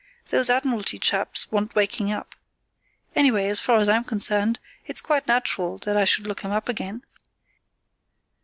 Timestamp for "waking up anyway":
1.75-3.45